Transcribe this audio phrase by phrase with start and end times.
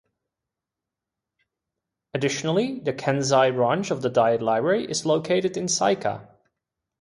[2.15, 6.27] Additionally, the Kansai branch of the Diet Library is located in Seika.